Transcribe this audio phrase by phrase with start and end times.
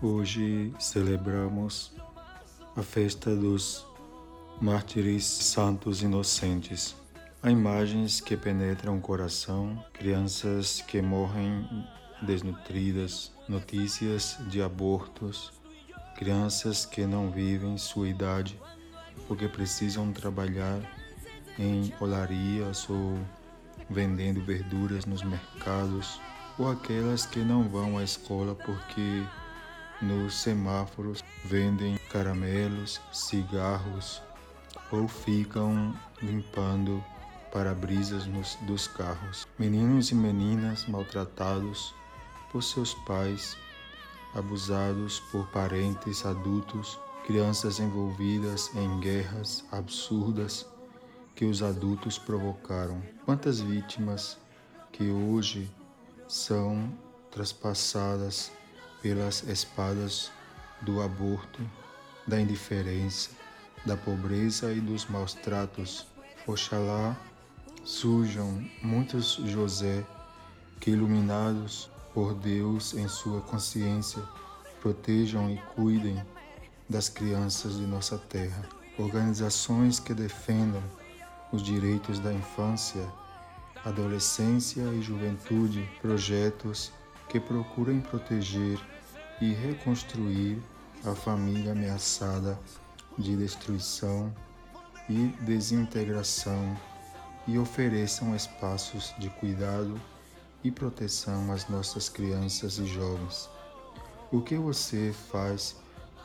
[0.00, 1.92] Hoje celebramos
[2.76, 3.84] a festa dos
[4.60, 6.94] mártires santos inocentes.
[7.42, 11.66] Há imagens que penetram o coração, crianças que morrem
[12.22, 15.52] desnutridas, notícias de abortos,
[16.16, 18.56] crianças que não vivem sua idade
[19.26, 20.80] porque precisam trabalhar
[21.58, 23.18] em olarias ou
[23.90, 26.20] vendendo verduras nos mercados,
[26.56, 29.24] ou aquelas que não vão à escola porque
[30.00, 34.22] nos semáforos vendem caramelos, cigarros
[34.90, 37.02] ou ficam limpando
[37.52, 38.26] para-brisas
[38.62, 39.46] dos carros.
[39.58, 41.94] Meninos e meninas maltratados
[42.52, 43.56] por seus pais,
[44.34, 50.66] abusados por parentes adultos, crianças envolvidas em guerras absurdas
[51.34, 53.02] que os adultos provocaram.
[53.24, 54.38] Quantas vítimas
[54.92, 55.70] que hoje
[56.26, 56.92] são
[57.30, 58.50] traspassadas
[59.02, 60.30] pelas espadas
[60.82, 61.60] do aborto,
[62.26, 63.30] da indiferença,
[63.84, 66.06] da pobreza e dos maus tratos.
[66.46, 67.16] Oxalá
[67.84, 70.04] surjam muitos José
[70.80, 74.22] que, iluminados por Deus em sua consciência,
[74.80, 76.22] protejam e cuidem
[76.88, 78.62] das crianças de nossa terra.
[78.98, 80.82] Organizações que defendam
[81.52, 83.06] os direitos da infância,
[83.84, 86.92] adolescência e juventude, projetos
[87.28, 88.78] que procurem proteger
[89.40, 90.62] e reconstruir
[91.04, 92.58] a família ameaçada
[93.16, 94.34] de destruição
[95.08, 96.76] e desintegração
[97.46, 100.00] e ofereçam espaços de cuidado
[100.62, 103.48] e proteção às nossas crianças e jovens.
[104.30, 105.76] O que você faz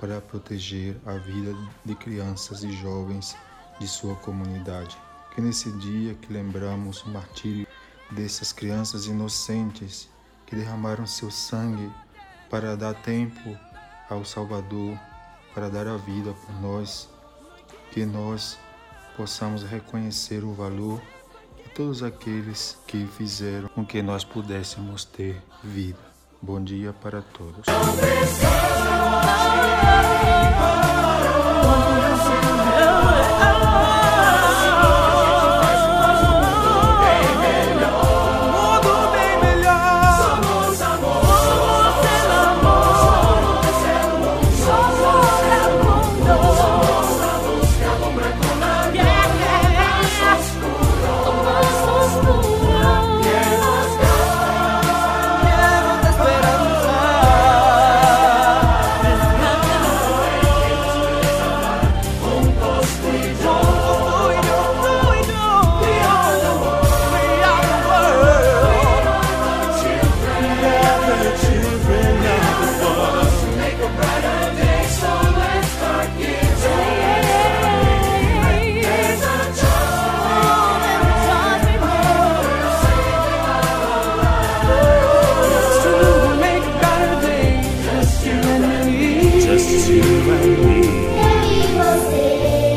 [0.00, 3.36] para proteger a vida de crianças e jovens
[3.78, 4.96] de sua comunidade?
[5.34, 7.66] que nesse dia que lembramos o martírio
[8.10, 10.08] dessas crianças inocentes
[10.52, 11.90] que derramaram seu sangue
[12.50, 13.56] para dar tempo
[14.10, 14.98] ao Salvador,
[15.54, 17.08] para dar a vida por nós,
[17.90, 18.58] que nós
[19.16, 21.00] possamos reconhecer o valor
[21.56, 25.98] de todos aqueles que fizeram com que nós pudéssemos ter vida.
[26.42, 27.64] Bom dia para todos.
[89.62, 90.02] existiu
[90.44, 90.82] em mim.
[91.16, 92.71] Eu e você.